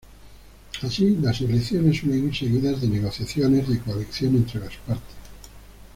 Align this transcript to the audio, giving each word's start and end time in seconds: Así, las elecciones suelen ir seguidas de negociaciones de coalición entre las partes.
Así, 0.81 1.15
las 1.21 1.41
elecciones 1.41 1.99
suelen 1.99 2.29
ir 2.29 2.35
seguidas 2.35 2.81
de 2.81 2.87
negociaciones 2.87 3.69
de 3.69 3.79
coalición 3.81 4.35
entre 4.37 4.59
las 4.61 4.75
partes. 4.77 5.15